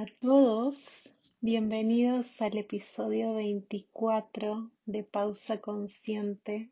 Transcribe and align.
a 0.00 0.06
todos, 0.18 1.12
bienvenidos 1.42 2.40
al 2.40 2.56
episodio 2.56 3.34
24 3.34 4.70
de 4.86 5.04
Pausa 5.04 5.60
Consciente. 5.60 6.70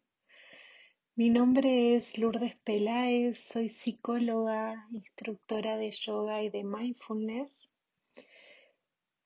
Mi 1.14 1.28
nombre 1.28 1.94
es 1.94 2.16
Lourdes 2.16 2.56
Peláez, 2.64 3.38
soy 3.38 3.68
psicóloga, 3.68 4.88
instructora 4.92 5.76
de 5.76 5.90
yoga 5.90 6.42
y 6.42 6.48
de 6.48 6.64
mindfulness. 6.64 7.70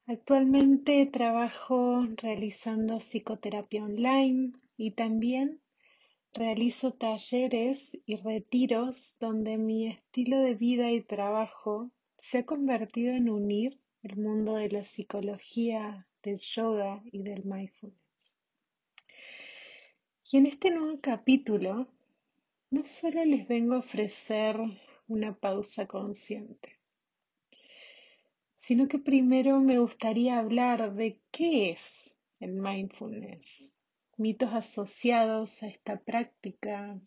Actualmente 0.07 1.07
trabajo 1.07 2.05
realizando 2.17 2.99
psicoterapia 2.99 3.85
online 3.85 4.51
y 4.77 4.97
también 4.97 5.61
realizo 6.33 6.93
talleres 6.93 7.97
y 8.05 8.17
retiros 8.17 9.17
donde 9.21 9.59
mi 9.59 9.87
estilo 9.87 10.41
de 10.41 10.55
vida 10.55 10.91
y 10.91 11.03
trabajo 11.03 11.93
se 12.17 12.39
ha 12.39 12.47
convertido 12.47 13.13
en 13.13 13.31
unir 13.31 13.82
el 14.03 14.17
mundo 14.17 14.57
de 14.57 14.69
la 14.69 14.83
psicología, 14.85 16.09
del 16.25 16.41
yoga 16.41 17.01
y 17.13 17.23
del 17.23 17.45
mindfulness. 17.45 18.35
Y 20.31 20.39
en 20.39 20.47
este 20.47 20.71
nuevo 20.71 21.01
capítulo 21.01 21.87
no 22.71 22.85
solo 22.85 23.25
les 23.25 23.47
vengo 23.47 23.75
a 23.75 23.79
ofrecer 23.79 24.57
una 25.07 25.35
pausa 25.35 25.87
consciente, 25.87 26.81
sino 28.59 28.89
que 28.89 28.99
primero 28.99 29.61
me 29.61 29.79
gustaría 29.79 30.39
hablar 30.39 30.95
de 30.95 31.21
qué 31.31 31.71
es 31.71 32.17
el 32.41 32.55
mindfulness, 32.55 33.73
mitos 34.17 34.53
asociados 34.53 35.63
a 35.63 35.69
esta 35.69 36.01
práctica, 36.01 37.01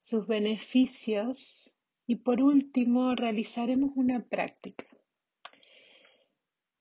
sus 0.00 0.26
beneficios 0.26 1.76
y 2.06 2.16
por 2.16 2.40
último 2.40 3.14
realizaremos 3.14 3.90
una 3.94 4.24
práctica 4.24 4.86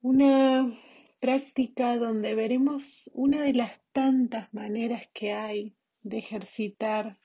una 0.01 0.71
práctica 1.19 1.97
donde 1.97 2.33
veremos 2.33 3.11
una 3.13 3.43
de 3.43 3.53
las 3.53 3.79
tantas 3.91 4.51
maneras 4.53 5.07
que 5.13 5.33
hay 5.33 5.75
de 6.01 6.17
ejercitar 6.17 7.19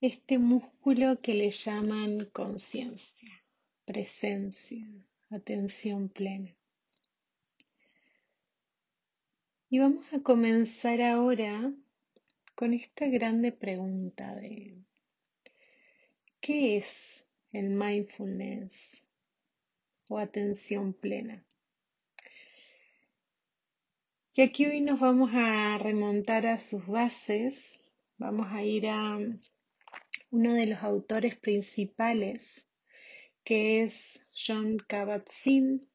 este 0.00 0.38
músculo 0.38 1.20
que 1.20 1.34
le 1.34 1.52
llaman 1.52 2.24
conciencia, 2.32 3.30
presencia, 3.84 4.84
atención 5.30 6.08
plena. 6.08 6.56
Y 9.70 9.78
vamos 9.78 10.12
a 10.12 10.20
comenzar 10.20 11.00
ahora 11.00 11.72
con 12.56 12.74
esta 12.74 13.06
grande 13.06 13.52
pregunta 13.52 14.34
de 14.34 14.76
¿qué 16.40 16.78
es 16.78 17.24
el 17.52 17.70
mindfulness? 17.70 19.06
O 20.08 20.18
atención 20.18 20.92
plena. 20.92 21.44
Y 24.34 24.42
aquí 24.42 24.64
hoy 24.66 24.80
nos 24.80 24.98
vamos 24.98 25.30
a 25.34 25.76
remontar 25.78 26.46
a 26.46 26.58
sus 26.58 26.86
bases, 26.86 27.78
vamos 28.16 28.46
a 28.50 28.62
ir 28.64 28.88
a 28.88 29.18
uno 30.30 30.54
de 30.54 30.66
los 30.66 30.82
autores 30.82 31.36
principales, 31.36 32.66
que 33.44 33.82
es 33.82 34.26
John 34.34 34.78
Kabat-Zinn, 34.78 35.86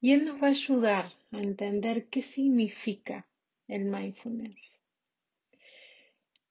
y 0.00 0.12
él 0.12 0.24
nos 0.24 0.40
va 0.40 0.46
a 0.46 0.50
ayudar 0.50 1.12
a 1.32 1.40
entender 1.40 2.08
qué 2.08 2.22
significa 2.22 3.28
el 3.66 3.84
mindfulness. 3.84 4.79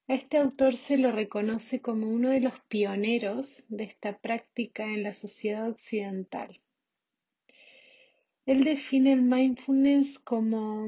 A 0.10 0.16
este 0.16 0.38
autor 0.38 0.76
se 0.76 0.98
lo 0.98 1.12
reconoce 1.12 1.82
como 1.82 2.10
uno 2.10 2.30
de 2.32 2.40
los 2.40 2.60
pioneros 2.62 3.66
de 3.70 3.84
esta 3.84 4.18
práctica 4.18 4.86
en 4.86 5.04
la 5.04 5.14
sociedad 5.14 5.70
occidental. 5.70 6.60
Él 8.48 8.64
define 8.64 9.14
el 9.14 9.22
mindfulness 9.22 10.18
como 10.18 10.88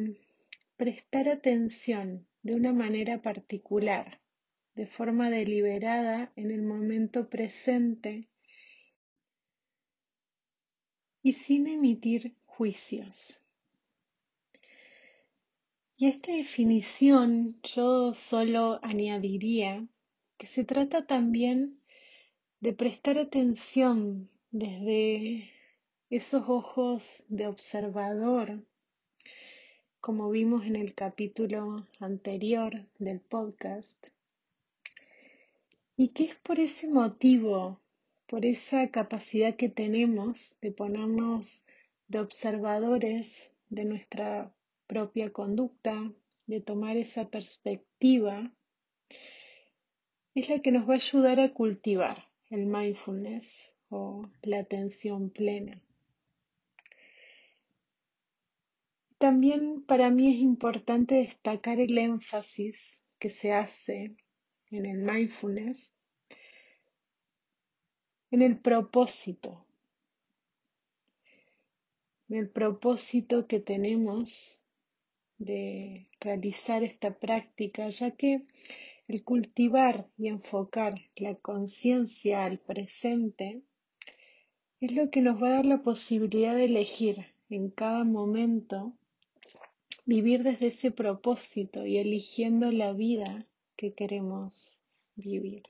prestar 0.76 1.30
atención 1.30 2.26
de 2.42 2.56
una 2.56 2.74
manera 2.74 3.22
particular, 3.22 4.20
de 4.74 4.88
forma 4.88 5.30
deliberada 5.30 6.34
en 6.36 6.50
el 6.50 6.64
momento 6.64 7.30
presente 7.30 8.28
y 11.22 11.34
sin 11.34 11.68
emitir 11.68 12.36
juicios. 12.48 13.46
Y 16.02 16.08
a 16.08 16.10
esta 16.10 16.32
definición 16.32 17.62
yo 17.62 18.16
solo 18.16 18.80
añadiría 18.82 19.86
que 20.40 20.48
se 20.48 20.64
trata 20.64 21.06
también 21.06 21.80
de 22.60 22.74
prestar 22.74 23.20
atención 23.20 24.28
desde 24.50 25.52
esos 26.10 26.50
ojos 26.50 27.24
de 27.28 27.46
observador, 27.46 28.66
como 30.00 30.32
vimos 30.32 30.66
en 30.66 30.76
el 30.76 30.96
capítulo 30.96 31.86
anterior 32.00 32.84
del 32.98 33.20
podcast, 33.20 34.04
y 35.98 36.08
que 36.08 36.24
es 36.24 36.36
por 36.38 36.60
ese 36.60 36.88
motivo, 36.88 37.80
por 38.26 38.48
esa 38.48 38.90
capacidad 38.90 39.56
que 39.56 39.70
tenemos 39.70 40.58
de 40.62 40.72
ponernos 40.72 41.64
de 42.08 42.18
observadores 42.22 43.52
de 43.70 43.86
nuestra 43.86 44.52
propia 44.92 45.32
conducta, 45.32 46.12
de 46.48 46.60
tomar 46.60 46.98
esa 46.98 47.30
perspectiva, 47.30 48.52
es 50.36 50.50
la 50.50 50.60
que 50.60 50.74
nos 50.74 50.86
va 50.86 50.96
a 50.96 50.96
ayudar 50.96 51.40
a 51.40 51.54
cultivar 51.54 52.28
el 52.50 52.66
mindfulness 52.66 53.74
o 53.88 54.30
la 54.42 54.60
atención 54.60 55.30
plena. 55.30 55.82
También 59.18 59.82
para 59.84 60.10
mí 60.10 60.36
es 60.36 60.42
importante 60.42 61.16
destacar 61.16 61.80
el 61.80 61.98
énfasis 61.98 63.02
que 63.18 63.30
se 63.30 63.54
hace 63.54 64.18
en 64.72 64.86
el 64.86 64.98
mindfulness, 64.98 65.94
en 68.30 68.42
el 68.42 68.60
propósito, 68.60 69.66
en 72.28 72.40
el 72.40 72.50
propósito 72.50 73.48
que 73.48 73.62
tenemos 73.62 74.61
de 75.46 76.08
realizar 76.20 76.84
esta 76.84 77.18
práctica, 77.18 77.90
ya 77.90 78.12
que 78.12 78.46
el 79.08 79.24
cultivar 79.24 80.08
y 80.18 80.28
enfocar 80.28 80.96
la 81.16 81.36
conciencia 81.36 82.46
al 82.46 82.60
presente 82.60 83.64
es 84.80 84.92
lo 84.94 85.10
que 85.10 85.22
nos 85.22 85.42
va 85.42 85.48
a 85.48 85.56
dar 85.56 85.66
la 85.66 85.82
posibilidad 85.82 86.56
de 86.56 86.66
elegir 86.66 87.26
en 87.50 87.70
cada 87.70 88.04
momento 88.04 88.94
vivir 90.06 90.44
desde 90.44 90.68
ese 90.68 90.92
propósito 90.92 91.86
y 91.86 91.98
eligiendo 91.98 92.72
la 92.72 92.94
vida 92.94 93.48
que 93.76 93.94
queremos 93.94 94.84
vivir. 95.16 95.64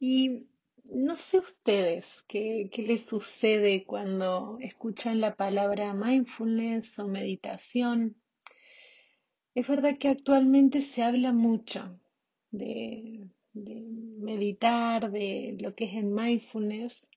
Y 0.00 0.49
no 0.92 1.16
sé 1.16 1.38
ustedes 1.38 2.24
qué, 2.26 2.68
qué 2.72 2.82
les 2.82 3.06
sucede 3.06 3.84
cuando 3.84 4.58
escuchan 4.60 5.20
la 5.20 5.36
palabra 5.36 5.94
mindfulness 5.94 6.98
o 6.98 7.06
meditación. 7.06 8.16
Es 9.54 9.68
verdad 9.68 9.98
que 9.98 10.08
actualmente 10.08 10.82
se 10.82 11.02
habla 11.02 11.32
mucho 11.32 12.00
de, 12.50 13.28
de 13.52 13.84
meditar, 14.18 15.10
de 15.12 15.56
lo 15.60 15.74
que 15.74 15.84
es 15.84 15.94
el 15.94 16.06
mindfulness. 16.06 17.08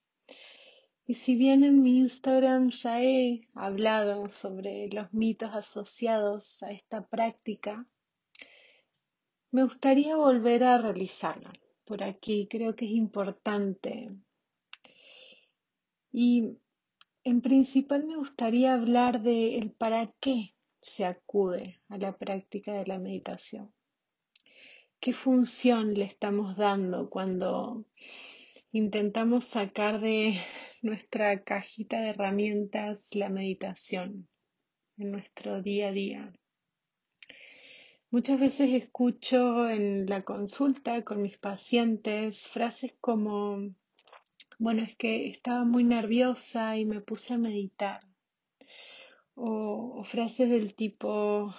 Y 1.05 1.15
si 1.15 1.35
bien 1.35 1.63
en 1.63 1.81
mi 1.81 1.97
Instagram 1.97 2.69
ya 2.69 3.01
he 3.01 3.47
hablado 3.55 4.29
sobre 4.29 4.87
los 4.89 5.11
mitos 5.13 5.49
asociados 5.53 6.61
a 6.63 6.71
esta 6.71 7.07
práctica, 7.07 7.87
me 9.51 9.63
gustaría 9.63 10.15
volver 10.15 10.63
a 10.63 10.77
realizarla 10.77 11.51
por 11.85 12.03
aquí, 12.03 12.47
creo 12.49 12.75
que 12.75 12.85
es 12.85 12.91
importante. 12.91 14.09
Y 16.11 16.57
en 17.23 17.41
principal 17.41 18.05
me 18.05 18.17
gustaría 18.17 18.73
hablar 18.73 19.21
de 19.21 19.57
el 19.57 19.71
para 19.71 20.13
qué 20.19 20.55
se 20.81 21.05
acude 21.05 21.81
a 21.87 21.97
la 21.97 22.17
práctica 22.17 22.73
de 22.73 22.85
la 22.85 22.99
meditación. 22.99 23.73
¿Qué 24.99 25.13
función 25.13 25.93
le 25.93 26.05
estamos 26.05 26.55
dando 26.57 27.09
cuando 27.09 27.85
intentamos 28.71 29.45
sacar 29.45 29.99
de 30.01 30.39
nuestra 30.81 31.43
cajita 31.43 31.99
de 32.01 32.09
herramientas 32.09 33.07
la 33.11 33.29
meditación 33.29 34.27
en 34.97 35.11
nuestro 35.11 35.61
día 35.61 35.89
a 35.89 35.91
día? 35.91 36.33
Muchas 38.13 38.39
veces 38.39 38.69
escucho 38.75 39.67
en 39.67 40.05
la 40.05 40.21
consulta 40.21 41.03
con 41.03 41.23
mis 41.23 41.39
pacientes 41.39 42.47
frases 42.47 42.93
como, 43.01 43.73
bueno, 44.59 44.83
es 44.83 44.95
que 44.95 45.29
estaba 45.29 45.63
muy 45.63 45.83
nerviosa 45.83 46.77
y 46.77 46.85
me 46.85 47.01
puse 47.01 47.33
a 47.33 47.39
meditar. 47.39 48.01
O, 49.33 50.03
frases 50.03 50.47
del 50.47 50.75
tipo, 50.75 51.55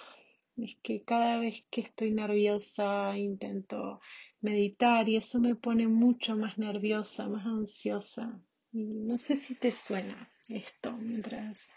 es 0.55 0.77
que 0.81 1.03
cada 1.03 1.39
vez 1.39 1.65
que 1.69 1.81
estoy 1.81 2.11
nerviosa 2.11 3.17
intento 3.17 3.99
meditar 4.39 5.09
y 5.09 5.17
eso 5.17 5.41
me 5.41 5.55
pone 5.55 5.89
mucho 5.89 6.37
más 6.37 6.57
nerviosa, 6.57 7.27
más 7.27 7.45
ansiosa. 7.45 8.39
Y 8.71 8.85
no 8.85 9.17
sé 9.17 9.35
si 9.35 9.55
te 9.55 9.73
suena 9.73 10.31
esto 10.47 10.93
mientras 10.93 11.69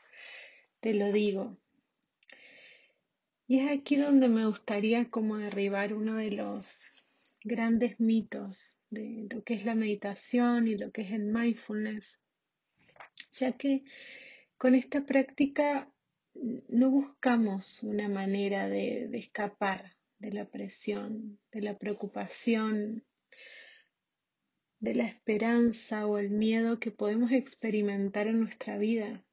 te 0.78 0.94
lo 0.94 1.10
digo. 1.10 1.58
Y 3.50 3.61
es 3.61 3.71
aquí 3.71 3.97
donde 3.97 4.29
me 4.29 4.45
gustaría 4.45 5.09
como 5.09 5.39
derribar 5.39 5.95
uno 5.95 6.17
de 6.17 6.31
los 6.33 6.93
grandes 7.43 7.99
mitos 7.99 8.83
de 8.91 9.27
lo 9.31 9.43
que 9.43 9.55
es 9.55 9.65
la 9.65 9.75
meditación 9.75 10.69
y 10.69 10.77
lo 10.77 10.91
que 10.91 11.00
es 11.00 11.12
el 11.12 11.25
mindfulness, 11.25 12.21
ya 13.33 13.53
que 13.53 13.85
con 14.59 14.75
esta 14.75 15.06
práctica 15.06 15.91
no 16.35 16.91
buscamos 16.91 17.83
una 17.83 18.06
manera 18.06 18.69
de, 18.69 19.09
escapar 19.15 19.97
de 20.19 20.33
la 20.33 20.45
presión, 20.45 21.39
de 21.50 21.62
la 21.62 21.79
preocupación, 21.79 23.03
de 24.79 24.95
la 24.95 25.06
esperanza 25.06 26.06
o 26.06 26.19
el 26.19 26.29
miedo 26.29 26.79
que 26.79 26.91
podemos 26.91 27.33
experimentar 27.33 28.27
en 28.27 28.41
nuestra 28.41 28.77
vida. 28.77 29.25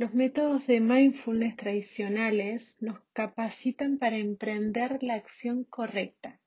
Los 0.00 0.14
métodos 0.14 0.66
de 0.66 0.80
mindfulness 0.80 1.56
tradicionales 1.56 2.78
nos 2.80 3.02
capacitan 3.12 3.98
para 3.98 4.16
emprender 4.16 5.02
la 5.02 5.12
acción 5.12 5.62
correcta 5.64 6.40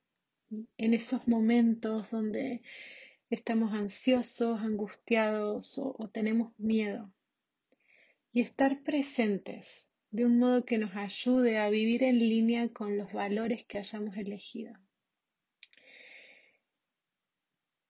en 0.76 0.96
esos 0.96 1.28
momentos 1.28 2.10
donde 2.10 2.64
estamos 3.30 3.72
ansiosos, 3.74 4.60
angustiados 4.60 5.78
o 5.78 6.10
tenemos 6.12 6.58
miedo 6.58 7.14
y 8.32 8.42
estar 8.42 8.82
presentes 8.82 9.88
de 10.10 10.26
un 10.26 10.40
modo 10.40 10.66
que 10.66 10.80
nos 10.80 10.96
ayude 10.96 11.60
a 11.60 11.70
vivir 11.70 12.02
en 12.02 12.18
línea 12.18 12.70
con 12.70 12.98
los 12.98 13.14
valores 13.14 13.66
que 13.66 13.78
hayamos 13.78 14.18
elegido. 14.18 14.74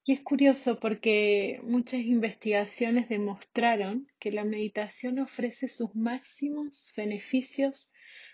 Y 0.05 0.11
es 0.13 0.21
curioso 0.21 0.79
porque 0.79 1.61
muchas 1.63 2.01
investigaciones 2.01 3.07
demostraron 3.07 4.07
que 4.19 4.31
la 4.31 4.43
meditación 4.43 5.19
ofrece 5.19 5.69
sus 5.69 5.95
máximos 5.95 6.93
beneficios 6.97 7.93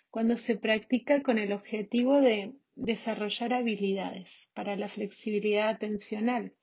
cuando 0.09 0.37
se 0.37 0.57
practica 0.57 1.21
con 1.21 1.37
el 1.37 1.53
objetivo 1.53 2.21
de 2.21 2.53
desarrollar 2.75 3.53
habilidades 3.53 4.51
para 4.55 4.75
la 4.77 4.89
flexibilidad 4.89 5.69
atencional, 5.69 6.53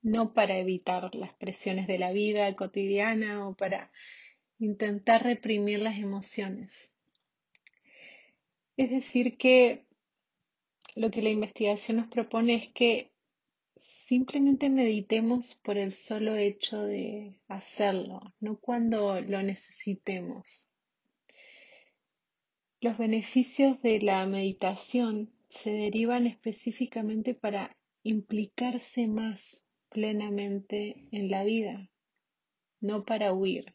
no 0.00 0.32
para 0.32 0.58
evitar 0.58 1.12
las 1.16 1.34
presiones 1.34 1.88
de 1.88 1.98
la 1.98 2.12
vida 2.12 2.54
cotidiana 2.54 3.48
o 3.48 3.56
para 3.56 3.90
intentar 4.60 5.24
reprimir 5.24 5.80
las 5.80 5.98
emociones. 5.98 6.94
Es 8.76 8.90
decir, 8.90 9.36
que 9.36 9.86
lo 10.94 11.10
que 11.10 11.22
la 11.22 11.30
investigación 11.30 11.96
nos 11.96 12.06
propone 12.06 12.54
es 12.54 12.68
que 12.68 13.13
simplemente 13.76 14.68
meditemos 14.70 15.54
por 15.56 15.78
el 15.78 15.92
solo 15.92 16.36
hecho 16.36 16.82
de 16.82 17.34
hacerlo, 17.48 18.20
no 18.40 18.58
cuando 18.58 19.20
lo 19.20 19.42
necesitemos. 19.42 20.68
Los 22.80 22.98
beneficios 22.98 23.80
de 23.82 24.00
la 24.00 24.26
meditación 24.26 25.30
se 25.48 25.70
derivan 25.70 26.26
específicamente 26.26 27.34
para 27.34 27.76
implicarse 28.02 29.06
más 29.06 29.64
plenamente 29.88 31.06
en 31.10 31.30
la 31.30 31.44
vida, 31.44 31.88
no 32.80 33.04
para 33.04 33.32
huir 33.32 33.74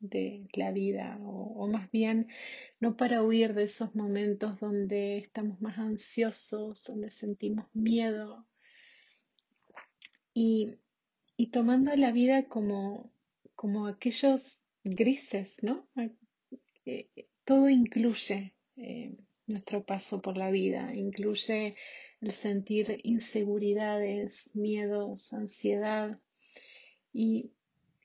de 0.00 0.48
la 0.54 0.72
vida 0.72 1.18
o, 1.22 1.68
más 1.68 1.90
bien 1.90 2.28
no 2.80 2.96
para 2.96 3.22
huir 3.22 3.54
de 3.54 3.64
esos 3.64 3.94
momentos 3.94 4.58
donde 4.58 5.18
estamos 5.18 5.60
más 5.60 5.78
ansiosos, 5.78 6.84
donde 6.84 7.10
sentimos 7.10 7.66
miedo 7.74 8.46
y, 10.34 10.78
tomando 11.50 11.94
la 11.96 12.12
vida 12.12 12.44
como, 12.44 13.12
como 13.54 13.86
aquellos 13.86 14.62
grises, 14.84 15.62
¿no? 15.62 15.86
Eh, 16.86 17.08
todo 17.44 17.68
incluye 17.68 18.54
eh, 18.76 19.16
nuestro 19.46 19.84
paso 19.84 20.22
por 20.22 20.36
la 20.36 20.50
vida, 20.50 20.94
incluye 20.94 21.74
el 22.20 22.30
sentir 22.32 23.00
inseguridades, 23.02 24.54
miedos, 24.54 25.32
ansiedad 25.32 26.18
y 27.12 27.50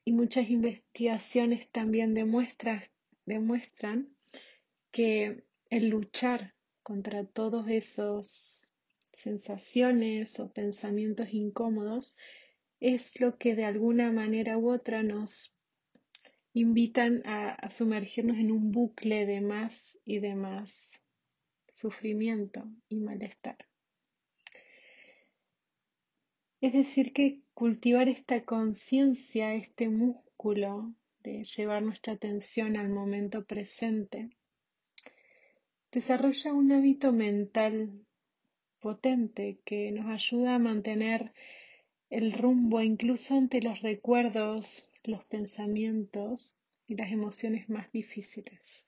y 0.07 0.13
muchas 0.13 0.50
investigaciones 0.50 1.69
también 1.69 2.13
demuestran, 2.13 2.81
demuestran 3.25 4.07
que 4.89 5.44
el 5.69 5.89
luchar 5.89 6.53
contra 6.81 7.25
todos 7.25 7.68
esos 7.68 8.67
sensaciones 9.18 10.40
o 10.40 10.54
pensamientos 10.54 11.34
incómodos 11.34 12.16
es 12.80 13.19
lo 13.19 13.38
que 13.38 13.56
de 13.56 13.66
alguna 13.66 14.12
manera 14.12 14.58
u 14.58 14.72
otra 14.72 15.02
nos 15.02 15.58
invitan 16.54 17.24
a, 17.25 17.69
sumergirnos 17.72 18.38
en 18.38 18.52
un 18.52 18.72
bucle 18.72 19.25
de 19.25 19.42
más 19.42 19.98
y 20.06 20.19
de 20.19 20.36
más 20.36 21.02
sufrimiento 21.74 22.64
y 22.90 22.98
malestar. 22.98 23.58
Es 26.62 26.74
decir, 26.74 27.14
que 27.14 27.42
cultivar 27.54 28.10
esta 28.10 28.44
conciencia, 28.44 29.54
este 29.54 29.90
músculo 29.90 30.94
de 31.22 31.44
llevar 31.44 31.84
nuestra 31.84 32.14
atención 32.14 32.78
al 32.78 32.90
momento 32.90 33.46
presente, 33.46 34.30
desarrolla 35.92 36.54
un 36.54 36.72
hábito 36.72 37.14
mental 37.14 38.06
que 39.66 39.92
nos 39.92 40.07
ayuda 40.07 40.56
a 40.56 40.60
mantener 40.60 41.34
el 42.10 42.31
rumbo 42.31 42.81
incluso 42.81 43.36
ante 43.36 43.62
los 43.62 43.81
recuerdos, 43.81 44.89
los 45.04 45.24
pensamientos 45.25 46.57
y 46.88 46.95
las 46.95 47.12
emociones 47.12 47.69
más 47.69 47.92
difíciles. 47.92 48.86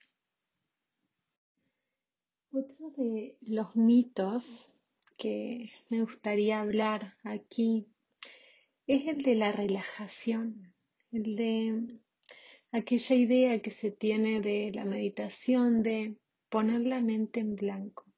Otro 2.51 2.91
de 2.97 3.37
los 3.41 3.75
mitos 3.75 4.73
que 5.17 5.71
me 5.89 6.01
gustaría 6.01 6.61
hablar 6.61 7.15
aquí 7.23 7.85
es 8.87 9.05
el 9.05 9.21
de 9.21 9.35
la 9.35 9.51
relajación, 9.51 10.73
el 11.11 11.35
de 11.35 11.99
aquella 12.71 13.15
idea 13.15 13.61
que 13.61 13.71
se 13.71 13.91
tiene 13.91 14.41
de 14.41 14.71
la 14.73 14.85
meditación, 14.85 15.83
de 15.83 16.15
poner 16.49 16.81
la 16.81 17.01
mente 17.01 17.39
en 17.41 17.55
blanco. 17.55 18.08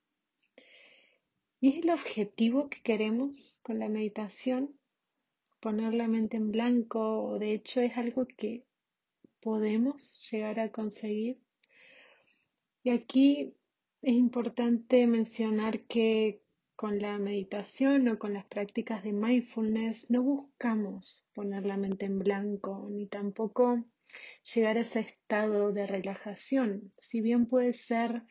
¿Y 1.63 1.69
es 1.69 1.83
el 1.83 1.91
objetivo 1.91 2.69
que 2.69 2.81
queremos 2.81 3.59
con 3.61 3.77
la 3.77 3.87
meditación? 3.87 4.79
Poner 5.59 5.93
la 5.93 6.07
mente 6.07 6.35
en 6.35 6.51
blanco, 6.51 7.23
o 7.23 7.37
de 7.37 7.53
hecho 7.53 7.81
es 7.81 7.95
algo 7.97 8.25
que 8.25 8.65
podemos 9.41 10.27
llegar 10.31 10.59
a 10.59 10.71
conseguir. 10.71 11.39
Y 12.81 12.89
aquí 12.89 13.53
es 14.01 14.13
importante 14.13 15.05
mencionar 15.05 15.81
que 15.81 16.41
con 16.75 16.99
la 16.99 17.19
meditación 17.19 18.07
o 18.07 18.17
con 18.17 18.33
las 18.33 18.45
prácticas 18.45 19.03
de 19.03 19.13
mindfulness 19.13 20.09
no 20.09 20.23
buscamos 20.23 21.27
poner 21.35 21.67
la 21.67 21.77
mente 21.77 22.07
en 22.07 22.17
blanco 22.17 22.87
ni 22.89 23.05
tampoco 23.05 23.85
llegar 24.51 24.77
a 24.77 24.81
ese 24.81 25.01
estado 25.01 25.71
de 25.71 25.85
relajación. 25.85 26.91
Si 26.97 27.21
bien 27.21 27.45
puede 27.45 27.73
ser 27.73 28.23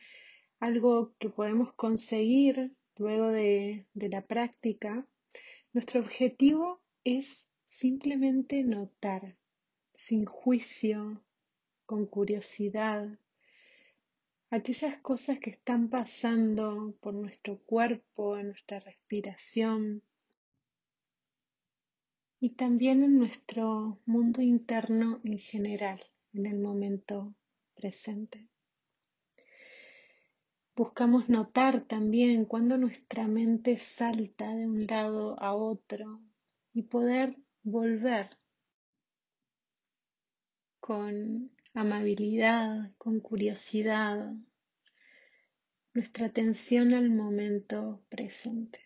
algo 0.59 1.13
que 1.17 1.29
podemos 1.29 1.71
conseguir 1.71 2.75
luego 2.97 3.27
de, 3.27 3.85
de 3.93 4.09
la 4.09 4.21
práctica, 4.21 5.05
nuestro 5.73 6.01
objetivo 6.01 6.81
es 7.03 7.47
simplemente 7.67 8.63
notar, 8.63 9.35
sin 9.93 10.25
juicio, 10.25 11.23
con 11.85 12.05
curiosidad, 12.05 13.19
aquellas 14.49 14.97
cosas 14.97 15.39
que 15.39 15.49
están 15.49 15.89
pasando 15.89 16.93
por 16.99 17.13
nuestro 17.13 17.59
cuerpo, 17.59 18.37
en 18.37 18.47
nuestra 18.47 18.79
respiración 18.81 20.03
y 22.39 22.51
también 22.51 23.03
en 23.03 23.17
nuestro 23.17 23.99
mundo 24.05 24.41
interno 24.41 25.21
en 25.23 25.37
general, 25.37 26.03
en 26.33 26.45
el 26.45 26.59
momento 26.59 27.33
presente. 27.75 28.49
Buscamos 30.75 31.27
notar 31.27 31.81
también 31.81 32.45
cuando 32.45 32.77
nuestra 32.77 33.27
mente 33.27 33.77
salta 33.77 34.55
de 34.55 34.65
un 34.67 34.87
lado 34.87 35.37
a 35.39 35.53
otro 35.53 36.21
y 36.73 36.83
poder 36.83 37.35
volver 37.63 38.37
con 40.79 41.51
amabilidad, 41.73 42.91
con 42.97 43.19
curiosidad, 43.19 44.33
nuestra 45.93 46.27
atención 46.27 46.93
al 46.93 47.09
momento 47.09 48.01
presente. 48.09 48.79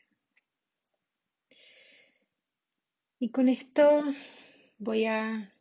Y 3.19 3.29
con 3.29 3.47
esto 3.47 4.03
voy 4.77 5.05
a 5.05 5.54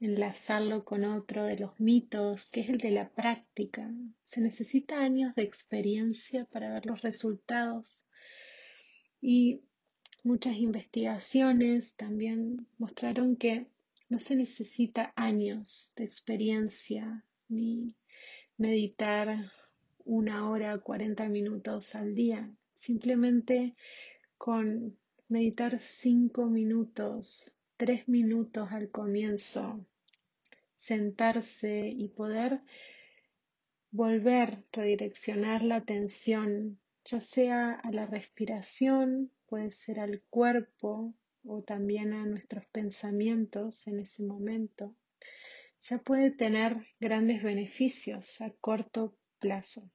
enlazarlo 0.00 0.84
con 0.84 1.04
otro 1.04 1.44
de 1.44 1.58
los 1.58 1.78
mitos, 1.80 2.46
que 2.46 2.60
es 2.60 2.68
el 2.68 2.78
de 2.78 2.90
la 2.90 3.08
práctica. 3.08 3.90
Se 4.22 4.40
necesita 4.40 5.00
años 5.00 5.34
de 5.34 5.42
experiencia 5.42 6.44
para 6.46 6.72
ver 6.72 6.86
los 6.86 7.02
resultados. 7.02 8.04
Y 9.20 9.62
muchas 10.22 10.56
investigaciones 10.56 11.94
también 11.94 12.66
mostraron 12.78 13.36
que 13.36 13.66
no 14.08 14.18
se 14.18 14.36
necesita 14.36 15.12
años 15.16 15.92
de 15.96 16.04
experiencia 16.04 17.24
ni 17.48 17.96
meditar 18.56 19.50
una 20.04 20.48
hora, 20.48 20.78
40 20.78 21.28
minutos 21.28 21.94
al 21.94 22.14
día. 22.14 22.50
Simplemente 22.72 23.74
con 24.38 24.96
meditar 25.28 25.80
cinco 25.80 26.46
minutos, 26.46 27.56
tres 27.76 28.08
minutos 28.08 28.68
al 28.72 28.90
comienzo, 28.90 29.84
sentarse 30.74 31.88
y 31.88 32.08
poder 32.08 32.60
volver, 33.90 34.64
redireccionar 34.72 35.62
la 35.62 35.76
atención, 35.76 36.78
ya 37.04 37.20
sea 37.20 37.72
a 37.72 37.90
la 37.90 38.06
respiración, 38.06 39.30
puede 39.46 39.70
ser 39.70 40.00
al 40.00 40.22
cuerpo 40.28 41.14
o 41.44 41.62
también 41.62 42.12
a 42.12 42.26
nuestros 42.26 42.66
pensamientos 42.66 43.86
en 43.86 44.00
ese 44.00 44.22
momento, 44.22 44.94
ya 45.80 45.98
puede 45.98 46.30
tener 46.30 46.86
grandes 46.98 47.42
beneficios 47.42 48.40
a 48.40 48.50
corto 48.50 49.16
plazo. 49.38 49.90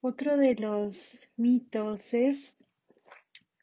Otro 0.00 0.36
de 0.36 0.54
los 0.54 1.18
mitos 1.36 2.12
es, 2.12 2.54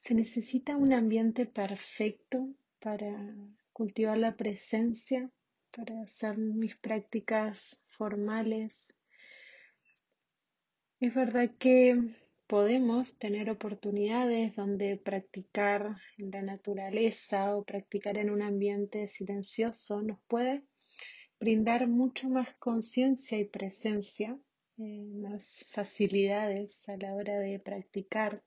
se 0.03 0.13
necesita 0.13 0.77
un 0.77 0.93
ambiente 0.93 1.45
perfecto 1.45 2.47
para 2.79 3.35
cultivar 3.71 4.17
la 4.17 4.35
presencia, 4.35 5.29
para 5.75 6.01
hacer 6.01 6.37
mis 6.37 6.75
prácticas 6.75 7.79
formales. 7.89 8.93
Es 10.99 11.13
verdad 11.13 11.51
que 11.57 12.15
podemos 12.47 13.17
tener 13.17 13.49
oportunidades 13.49 14.55
donde 14.55 14.97
practicar 14.97 15.95
en 16.17 16.31
la 16.31 16.41
naturaleza 16.41 17.55
o 17.55 17.63
practicar 17.63 18.17
en 18.17 18.29
un 18.29 18.41
ambiente 18.41 19.07
silencioso 19.07 20.01
nos 20.01 20.19
puede 20.27 20.63
brindar 21.39 21.87
mucho 21.87 22.27
más 22.29 22.53
conciencia 22.55 23.39
y 23.39 23.45
presencia 23.45 24.37
eh, 24.77 25.03
más 25.13 25.65
facilidades 25.71 26.87
a 26.89 26.97
la 26.97 27.15
hora 27.15 27.39
de 27.39 27.59
practicar. 27.59 28.43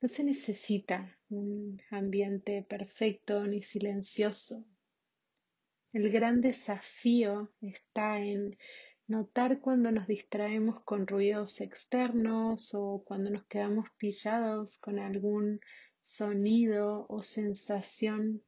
No 0.00 0.06
se 0.06 0.22
necesita 0.22 1.18
un 1.28 1.82
ambiente 1.90 2.62
perfecto 2.62 3.44
ni 3.48 3.62
silencioso. 3.62 4.64
El 5.92 6.12
gran 6.12 6.40
desafío 6.40 7.50
está 7.60 8.20
en 8.20 8.56
notar 9.08 9.60
cuando 9.60 9.90
nos 9.90 10.06
distraemos 10.06 10.82
con 10.82 11.08
ruidos 11.08 11.60
externos 11.60 12.74
o 12.74 13.02
cuando 13.04 13.30
nos 13.30 13.44
quedamos 13.46 13.88
pillados 13.96 14.78
con 14.78 15.00
algún 15.00 15.60
sonido 16.00 17.06
o 17.08 17.24
sensación 17.24 18.44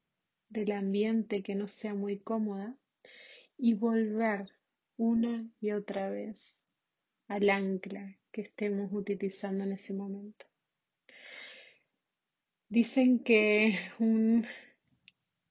del 0.50 0.70
ambiente 0.70 1.42
que 1.42 1.56
no 1.56 1.66
sea 1.66 1.94
muy 1.94 2.20
cómoda 2.20 2.76
y 3.58 3.74
volver 3.74 4.46
una 4.96 5.50
y 5.60 5.72
otra 5.72 6.10
vez 6.10 6.68
al 7.26 7.50
ancla 7.50 8.18
que 8.30 8.42
estemos 8.42 8.92
utilizando 8.92 9.64
en 9.64 9.72
ese 9.72 9.94
momento. 9.94 10.49
Dicen 12.70 13.18
que 13.18 13.76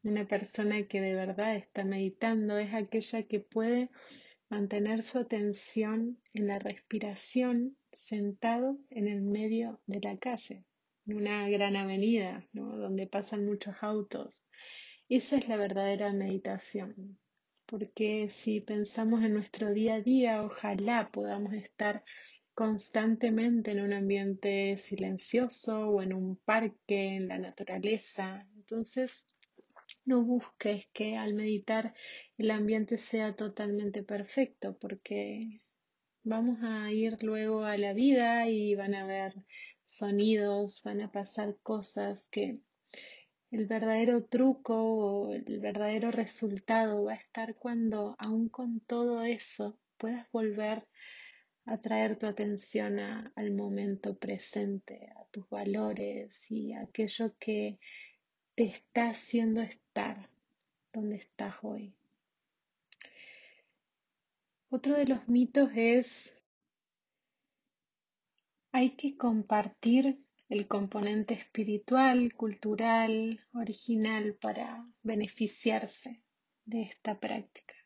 una 0.04 0.26
persona 0.26 0.88
que 0.88 1.02
de 1.02 1.14
verdad 1.14 1.58
está 1.58 1.84
meditando 1.84 2.58
es 2.58 2.74
aquella 2.74 3.24
que 3.24 3.42
puede 3.42 3.90
mantener 4.50 5.04
su 5.04 5.20
atención 5.20 6.18
en 6.34 6.48
la 6.48 6.60
respiración 6.60 7.76
sentado 7.92 8.80
en 8.90 9.10
el 9.10 9.22
medio 9.22 9.82
de 9.86 10.00
la 10.00 10.18
calle, 10.18 10.64
en 11.08 11.18
una 11.18 11.50
gran 11.50 11.76
avenida 11.76 12.48
donde 12.54 13.06
pasan 13.06 13.46
muchos 13.46 13.76
autos. 13.82 14.46
Esa 15.10 15.36
es 15.36 15.50
la 15.50 15.58
verdadera 15.58 16.14
meditación 16.14 17.20
porque 17.70 18.30
si 18.30 18.62
pensamos 18.62 19.24
en 19.24 19.34
nuestro 19.34 19.72
día 19.74 19.96
a 19.96 20.02
día, 20.02 20.44
ojalá 20.44 21.12
podamos 21.12 21.54
estar 21.54 22.04
constantemente 22.60 23.72
en 23.72 23.80
un 23.80 23.94
ambiente 23.94 24.78
silencioso 24.78 25.92
o 25.92 26.02
en 26.02 26.12
un 26.12 26.36
parque, 26.36 27.16
en 27.16 27.30
la 27.30 27.38
naturaleza. 27.38 28.46
Entonces, 28.54 29.24
no 30.04 30.24
busques 30.26 30.86
que 30.92 31.16
al 31.16 31.36
meditar 31.36 31.94
el 32.38 32.52
ambiente 32.52 32.98
sea 32.98 33.34
totalmente 33.34 34.04
perfecto, 34.04 34.78
porque 34.78 35.62
vamos 36.24 36.60
a 36.62 36.92
ir 36.92 37.24
luego 37.24 37.64
a 37.64 37.78
la 37.78 37.94
vida 37.94 38.50
y 38.50 38.76
van 38.76 38.94
a 38.94 39.04
haber 39.04 39.36
sonidos, 39.86 40.82
van 40.84 41.00
a 41.00 41.14
pasar 41.14 41.56
cosas 41.64 42.28
que 42.30 42.60
el 43.52 43.68
verdadero 43.68 44.26
truco 44.26 44.76
o 44.76 45.34
el 45.34 45.62
verdadero 45.62 46.12
resultado 46.12 47.06
va 47.06 47.14
a 47.14 47.24
estar 47.24 47.56
cuando, 47.56 48.18
aún 48.20 48.50
con 48.50 48.82
todo 48.82 49.24
eso, 49.24 49.80
puedas 49.98 50.30
volver 50.34 50.80
a 50.80 51.19
traer 51.78 52.18
tu 52.18 52.26
atención 52.26 53.00
al 53.00 53.52
momento 53.52 54.18
presente, 54.18 55.10
a 55.16 55.26
tus 55.32 55.48
valores 55.50 56.50
y 56.52 56.74
a 56.74 56.82
aquello 56.82 57.36
que 57.40 57.80
te 58.56 58.66
está 58.66 59.10
haciendo 59.10 59.62
estar 59.62 60.30
donde 60.92 61.18
estás 61.18 61.56
hoy. 61.62 61.94
Otro 64.70 64.96
de 64.96 65.06
los 65.06 65.28
mitos 65.28 65.70
es, 65.76 66.36
hay 68.72 68.92
que 68.92 69.18
compartir 69.18 70.20
el 70.50 70.68
componente 70.68 71.36
espiritual, 71.36 72.34
cultural, 72.36 73.46
original 73.54 74.36
para 74.36 74.86
beneficiarse 75.04 76.24
de 76.66 76.82
esta 76.82 77.20
práctica. 77.20 77.79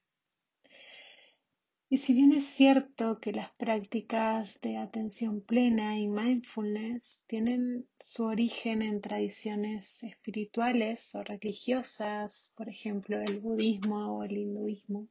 Y 1.93 1.99
si 1.99 2.15
bien 2.15 2.33
es 2.33 2.45
cierto 2.45 3.19
que 3.19 3.31
las 3.31 3.51
prácticas 3.51 4.59
de 4.61 4.77
atención 4.77 5.41
plena 5.41 5.99
y 5.99 6.07
mindfulness 6.07 7.23
tienen 7.27 7.87
su 7.99 8.23
origen 8.23 8.81
en 8.81 8.99
tradiciones 8.99 10.01
espirituales 10.01 11.13
o 11.13 11.23
religiosas, 11.23 12.51
por 12.57 12.67
ejemplo 12.67 13.21
el 13.21 13.39
budismo 13.39 14.17
o 14.17 14.23
el 14.23 14.35
hinduismo, 14.39 15.07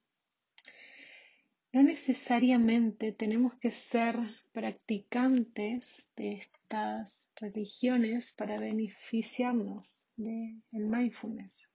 no 1.72 1.84
necesariamente 1.84 3.12
tenemos 3.12 3.54
que 3.60 3.70
ser 3.70 4.16
practicantes 4.50 6.10
de 6.16 6.32
estas 6.32 7.30
religiones 7.36 8.34
para 8.36 8.58
beneficiarnos 8.58 10.08
del 10.16 10.64
mindfulness. 10.72 11.68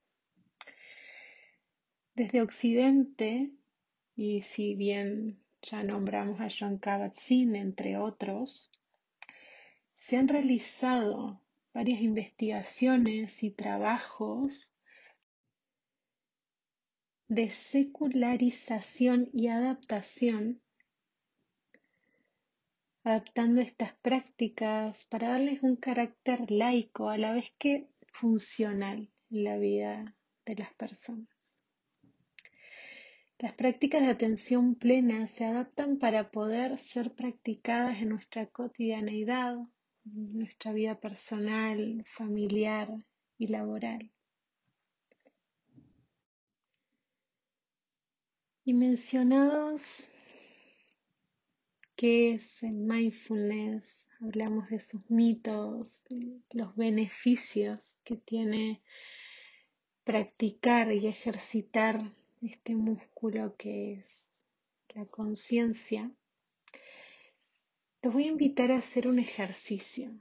Desde 2.13 2.41
Occidente, 2.41 3.53
y 4.17 4.41
si 4.41 4.73
bien 4.73 5.39
ya 5.61 5.83
nombramos 5.83 6.41
a 6.41 6.47
John 6.49 6.79
Kabat-Zinn, 6.79 7.55
entre 7.55 7.97
otros, 7.97 8.71
se 9.95 10.17
han 10.17 10.27
realizado 10.27 11.39
varias 11.71 12.01
investigaciones 12.01 13.43
y 13.43 13.51
trabajos 13.51 14.73
de 17.27 17.51
secularización 17.51 19.29
y 19.33 19.49
adaptación, 19.49 20.61
adaptando 23.03 23.61
estas 23.61 23.93
prácticas 23.97 25.05
para 25.05 25.29
darles 25.29 25.61
un 25.61 25.75
carácter 25.75 26.49
laico 26.49 27.09
a 27.09 27.19
la 27.19 27.33
vez 27.33 27.53
que 27.59 27.87
funcional 28.07 29.11
en 29.29 29.43
la 29.43 29.57
vida 29.57 30.15
de 30.43 30.55
las 30.55 30.73
personas. 30.73 31.36
Las 33.39 33.53
prácticas 33.53 34.01
de 34.01 34.07
atención 34.07 34.73
plena 34.73 35.27
se 35.27 35.45
adaptan 35.45 35.99
para 35.99 36.31
poder 36.31 36.79
ser 36.79 37.13
practicadas 37.13 38.01
en 38.01 38.09
nuestra 38.09 38.47
cotidianeidad, 38.47 39.57
en 40.05 40.37
nuestra 40.39 40.73
vida 40.73 40.99
personal, 40.99 42.03
familiar 42.07 42.89
y 43.37 43.47
laboral. 43.47 44.11
Y 48.65 48.73
mencionados 48.73 50.09
qué 51.95 52.31
es 52.31 52.63
el 52.63 52.77
mindfulness, 52.77 54.09
hablamos 54.19 54.67
de 54.69 54.79
sus 54.79 55.07
mitos, 55.11 56.03
de 56.09 56.41
los 56.53 56.75
beneficios 56.75 58.01
que 58.03 58.17
tiene 58.17 58.81
practicar 60.03 60.91
y 60.91 61.05
ejercitar 61.05 62.11
este 62.41 62.75
músculo 62.75 63.55
que 63.57 63.93
es 63.93 64.43
la 64.95 65.05
conciencia, 65.05 66.11
los 68.01 68.13
voy 68.13 68.25
a 68.25 68.27
invitar 68.27 68.71
a 68.71 68.77
hacer 68.77 69.07
un 69.07 69.19
ejercicio. 69.19 70.11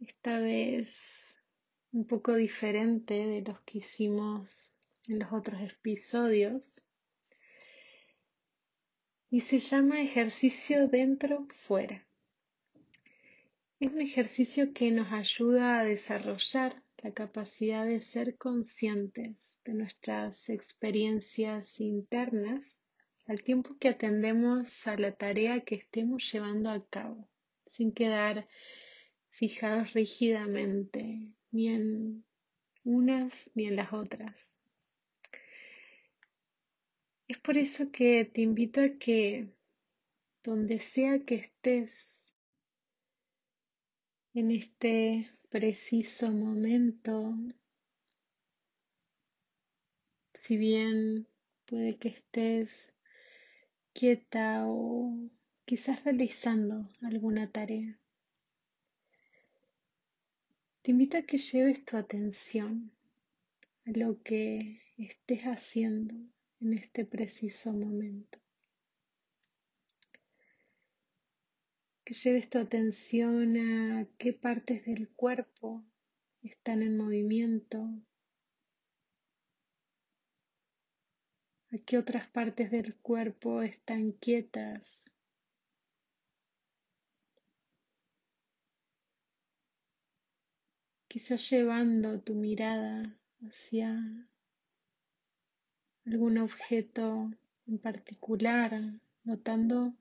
Esta 0.00 0.38
vez 0.38 1.42
un 1.92 2.06
poco 2.06 2.34
diferente 2.34 3.14
de 3.26 3.42
los 3.42 3.60
que 3.62 3.78
hicimos 3.78 4.78
en 5.08 5.20
los 5.20 5.32
otros 5.32 5.60
episodios 5.60 6.90
y 9.30 9.40
se 9.40 9.58
llama 9.58 10.00
ejercicio 10.00 10.86
dentro-fuera. 10.86 12.06
Es 13.80 13.92
un 13.92 14.00
ejercicio 14.00 14.72
que 14.72 14.92
nos 14.92 15.12
ayuda 15.12 15.80
a 15.80 15.84
desarrollar 15.84 16.83
la 17.04 17.12
capacidad 17.12 17.84
de 17.84 18.00
ser 18.00 18.38
conscientes 18.38 19.60
de 19.66 19.74
nuestras 19.74 20.48
experiencias 20.48 21.78
internas 21.78 22.80
al 23.26 23.42
tiempo 23.42 23.76
que 23.78 23.90
atendemos 23.90 24.86
a 24.86 24.96
la 24.96 25.12
tarea 25.12 25.60
que 25.60 25.74
estemos 25.74 26.32
llevando 26.32 26.70
a 26.70 26.82
cabo, 26.86 27.28
sin 27.66 27.92
quedar 27.92 28.48
fijados 29.28 29.92
rígidamente 29.92 31.28
ni 31.50 31.68
en 31.68 32.24
unas 32.84 33.50
ni 33.54 33.66
en 33.66 33.76
las 33.76 33.92
otras. 33.92 34.58
Es 37.28 37.36
por 37.36 37.58
eso 37.58 37.92
que 37.92 38.24
te 38.24 38.40
invito 38.40 38.80
a 38.80 38.88
que 38.98 39.50
donde 40.42 40.78
sea 40.80 41.18
que 41.18 41.34
estés 41.34 42.32
en 44.32 44.50
este 44.52 45.30
preciso 45.54 46.32
momento, 46.32 47.32
si 50.34 50.56
bien 50.56 51.28
puede 51.64 51.96
que 51.96 52.08
estés 52.08 52.92
quieta 53.92 54.64
o 54.66 55.30
quizás 55.64 56.02
realizando 56.02 56.88
alguna 57.02 57.52
tarea. 57.52 57.96
Te 60.82 60.90
invito 60.90 61.18
a 61.18 61.22
que 61.22 61.38
lleves 61.38 61.84
tu 61.84 61.96
atención 61.96 62.90
a 63.86 63.92
lo 63.92 64.20
que 64.24 64.82
estés 64.98 65.42
haciendo 65.44 66.16
en 66.58 66.72
este 66.74 67.04
preciso 67.04 67.72
momento. 67.72 68.43
Que 72.04 72.12
lleves 72.12 72.50
tu 72.50 72.58
atención 72.58 73.56
a 73.56 74.06
qué 74.18 74.34
partes 74.34 74.84
del 74.84 75.08
cuerpo 75.08 75.82
están 76.42 76.82
en 76.82 76.98
movimiento, 76.98 77.88
a 81.72 81.78
qué 81.78 81.96
otras 81.96 82.26
partes 82.28 82.70
del 82.70 82.94
cuerpo 82.96 83.62
están 83.62 84.12
quietas. 84.12 85.10
Quizás 91.08 91.48
llevando 91.48 92.20
tu 92.20 92.34
mirada 92.34 93.18
hacia 93.40 94.28
algún 96.04 96.36
objeto 96.36 97.30
en 97.66 97.78
particular, 97.78 99.00
notando 99.22 99.94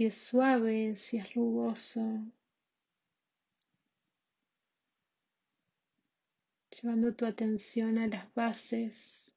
si 0.00 0.06
es 0.06 0.16
suave, 0.16 0.96
si 0.96 1.18
es 1.18 1.34
rugoso, 1.34 2.00
llevando 6.70 7.14
tu 7.14 7.26
atención 7.26 7.98
a 7.98 8.06
las 8.06 8.32
bases 8.32 9.30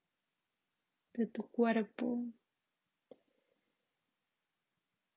de 1.16 1.28
tu 1.28 1.46
cuerpo, 1.50 2.24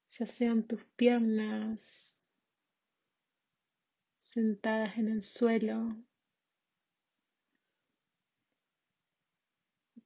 ya 0.08 0.26
sean 0.26 0.66
tus 0.66 0.82
piernas 0.96 2.26
sentadas 4.18 4.98
en 4.98 5.06
el 5.06 5.22
suelo, 5.22 5.96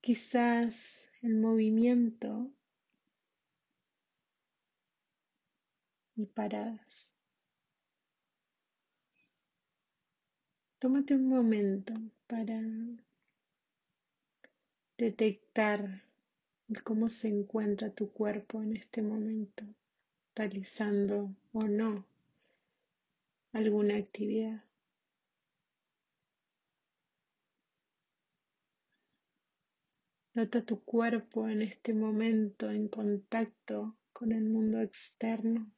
quizás 0.03 1.09
el 1.23 1.37
movimiento 1.37 2.53
y 6.21 6.27
paradas. 6.27 7.15
Tómate 10.79 11.15
un 11.15 11.29
momento 11.29 11.95
para 12.27 12.61
detectar 14.97 16.03
cómo 16.85 17.11
se 17.11 17.29
encuentra 17.29 17.91
tu 17.91 18.11
cuerpo 18.13 18.63
en 18.63 18.77
este 18.77 19.03
momento, 19.03 19.65
realizando 20.35 21.35
o 21.53 21.65
no 21.65 22.07
alguna 23.53 23.97
actividad. 23.97 24.63
Nota 30.33 30.65
tu 30.65 30.83
cuerpo 30.85 31.49
en 31.49 31.61
este 31.63 31.93
momento 31.93 32.71
en 32.71 32.89
contacto 32.89 33.97
con 34.13 34.33
el 34.33 34.45
mundo 34.45 34.81
externo. 34.81 35.71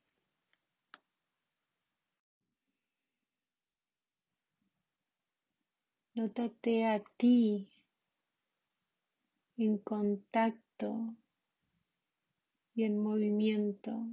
Nótate 6.14 6.85
a 6.85 7.03
ti 7.16 7.66
en 9.57 9.79
contacto 9.79 11.16
y 12.75 12.85
en 12.85 12.98
movimiento 12.98 14.09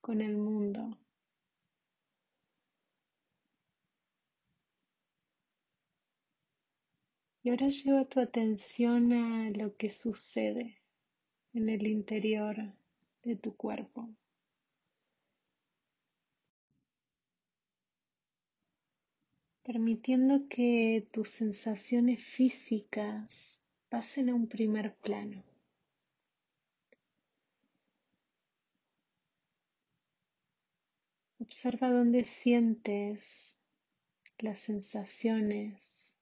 con 0.00 0.22
el 0.22 0.38
mundo. 0.38 0.96
Y 7.42 7.50
ahora 7.50 7.68
lleva 7.68 8.06
tu 8.06 8.20
atención 8.20 9.12
a 9.12 9.50
lo 9.50 9.76
que 9.76 9.90
sucede 9.90 10.78
en 11.52 11.68
el 11.68 11.86
interior 11.86 12.56
de 13.22 13.36
tu 13.36 13.54
cuerpo. 13.56 14.08
Permitiendo 19.72 20.48
que 20.48 21.06
tus 21.12 21.30
sensaciones 21.30 22.20
físicas 22.20 23.62
pasen 23.88 24.28
a 24.28 24.34
un 24.34 24.48
primer 24.48 24.96
plano. 24.96 25.44
Observa 31.38 31.88
dónde 31.88 32.24
sientes 32.24 33.56
las 34.40 34.58
sensaciones. 34.58 36.16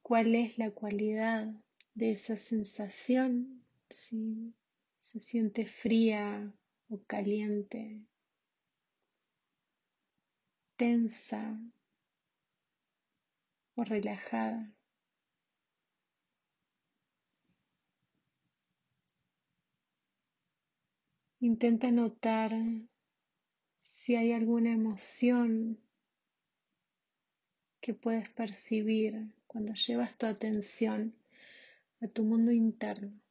¿Cuál 0.00 0.36
es 0.36 0.58
la 0.58 0.70
cualidad 0.70 1.52
de 1.94 2.12
esa 2.12 2.36
sensación? 2.36 3.64
Si 3.90 4.54
se 5.00 5.18
siente 5.18 5.66
fría 5.66 6.54
o 6.92 6.98
caliente, 7.06 7.82
tensa 10.76 11.42
o 13.74 13.82
relajada. 13.82 14.62
Intenta 21.40 21.90
notar 21.90 22.52
si 23.78 24.14
hay 24.16 24.32
alguna 24.32 24.70
emoción 24.72 25.80
que 27.80 27.94
puedes 27.94 28.28
percibir 28.28 29.32
cuando 29.46 29.72
llevas 29.72 30.16
tu 30.18 30.26
atención 30.26 31.16
a 32.02 32.06
tu 32.08 32.22
mundo 32.22 32.52
interno. 32.52 33.21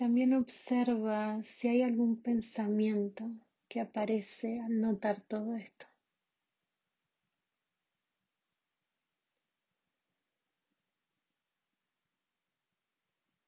También 0.00 0.32
observa 0.32 1.44
si 1.44 1.68
hay 1.68 1.82
algún 1.82 2.22
pensamiento 2.22 3.30
que 3.68 3.82
aparece 3.82 4.58
al 4.58 4.80
notar 4.80 5.20
todo 5.20 5.56
esto. 5.56 5.84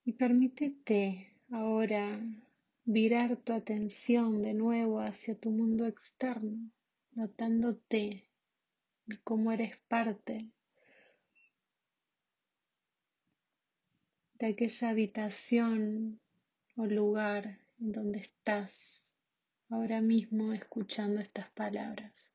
Y 0.05 0.13
permítete 0.13 1.35
ahora 1.51 2.21
virar 2.85 3.39
tu 3.39 3.55
atención 3.55 4.43
de 4.43 4.53
nuevo 4.53 5.01
hacia 5.01 5.35
tu 5.35 5.49
mundo 5.49 5.87
externo, 5.87 6.71
notándote 7.13 8.29
cómo 9.25 9.53
eres 9.53 9.79
parte 9.89 10.51
de 14.35 14.47
aquella 14.49 14.91
habitación 14.91 16.21
o 16.77 16.87
lugar 16.87 17.59
en 17.81 17.93
donde 17.93 18.21
estás 18.21 19.15
ahora 19.69 20.01
mismo 20.01 20.53
escuchando 20.53 21.21
estas 21.21 21.51
palabras. 21.51 22.33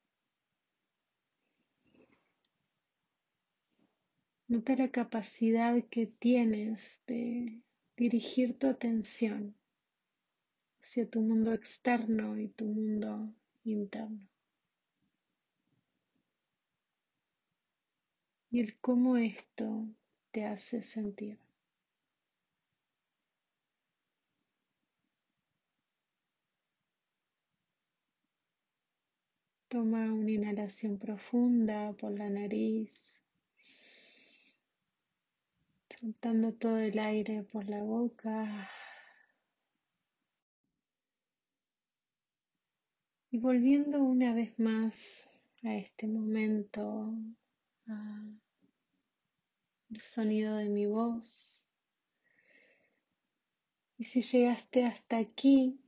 Nota 4.48 4.76
la 4.76 4.90
capacidad 4.90 5.84
que 5.90 6.06
tienes 6.06 7.02
de 7.06 7.60
dirigir 7.96 8.58
tu 8.58 8.66
atención 8.66 9.54
hacia 10.80 11.08
tu 11.08 11.20
mundo 11.20 11.52
externo 11.52 12.38
y 12.38 12.48
tu 12.48 12.64
mundo 12.64 13.34
interno. 13.64 14.26
Y 18.50 18.60
el 18.60 18.78
cómo 18.80 19.18
esto 19.18 19.86
te 20.30 20.46
hace 20.46 20.82
sentir. 20.82 21.38
Toma 29.68 30.10
una 30.10 30.30
inhalación 30.30 30.98
profunda 30.98 31.92
por 31.92 32.10
la 32.12 32.30
nariz, 32.30 33.22
soltando 35.90 36.54
todo 36.54 36.78
el 36.78 36.98
aire 36.98 37.42
por 37.42 37.68
la 37.68 37.82
boca. 37.82 38.70
Y 43.30 43.36
volviendo 43.36 44.02
una 44.02 44.32
vez 44.32 44.58
más 44.58 45.28
a 45.62 45.74
este 45.74 46.06
momento, 46.06 47.12
al 47.88 48.40
sonido 50.00 50.56
de 50.56 50.70
mi 50.70 50.86
voz. 50.86 51.66
Y 53.98 54.04
si 54.04 54.22
llegaste 54.22 54.86
hasta 54.86 55.18
aquí, 55.18 55.78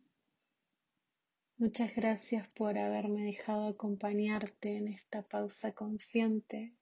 Muchas 1.60 1.94
gracias 1.94 2.48
por 2.48 2.78
haberme 2.78 3.26
dejado 3.26 3.68
acompañarte 3.68 4.78
en 4.78 4.88
esta 4.88 5.20
pausa 5.20 5.72
consciente. 5.72 6.72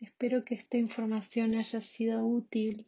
Espero 0.00 0.44
que 0.44 0.54
esta 0.54 0.76
información 0.76 1.54
haya 1.54 1.80
sido 1.80 2.26
útil. 2.26 2.86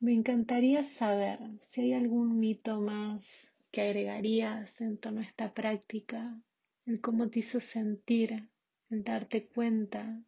Me 0.00 0.12
encantaría 0.12 0.82
saber 0.82 1.38
si 1.60 1.82
hay 1.82 1.92
algún 1.92 2.40
mito 2.40 2.80
más 2.80 3.52
que 3.70 3.82
agregarías 3.82 4.80
en 4.80 4.98
torno 4.98 5.20
a 5.20 5.24
esta 5.24 5.54
práctica, 5.54 6.36
el 6.84 7.00
cómo 7.00 7.30
te 7.30 7.38
hizo 7.38 7.60
sentir, 7.60 8.48
el 8.90 9.04
darte 9.04 9.46
cuenta 9.46 10.20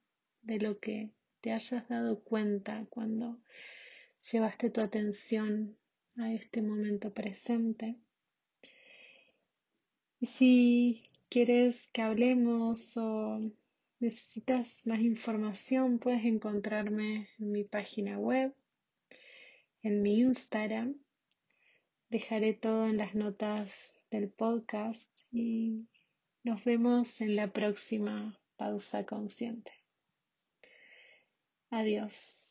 de 0.43 0.61
lo 0.61 0.79
que 0.79 1.11
te 1.41 1.51
hayas 1.51 1.89
dado 1.89 2.23
cuenta 2.23 2.87
cuando 2.91 3.41
llevaste 4.31 4.71
tu 4.71 4.83
atención 4.83 5.77
a 6.15 6.33
este 6.33 6.63
momento 6.63 7.13
presente. 7.13 7.99
Si 10.25 11.11
quieres 11.29 11.89
que 11.93 12.01
hablemos 12.01 12.97
o 12.97 13.41
necesitas 13.99 14.87
más 14.87 15.01
información, 15.01 15.99
puedes 15.99 16.25
encontrarme 16.25 17.29
en 17.41 17.51
mi 17.51 17.65
página 17.65 18.19
web, 18.19 18.55
en 19.83 20.01
mi 20.01 20.21
Instagram. 20.21 20.95
Dejaré 22.09 22.55
todo 22.55 22.87
en 22.87 22.99
las 22.99 23.17
notas 23.17 23.95
del 24.11 24.31
podcast 24.31 25.11
y 25.33 25.89
nos 26.45 26.63
vemos 26.63 27.21
en 27.21 27.35
la 27.35 27.53
próxima 27.53 28.39
pausa 28.57 29.05
consciente. 29.05 29.73
Adiós. 31.71 32.42